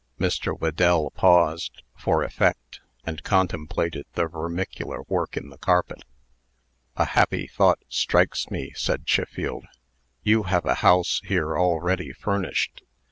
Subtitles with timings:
[0.19, 0.57] Mr.
[0.59, 6.01] Whedell paused, for effect, and contemplated the vermicular work in the carpet.
[6.95, 9.65] "A happy thought strikes me," said Chiffield.
[10.23, 12.81] "You have a house here, already furnished.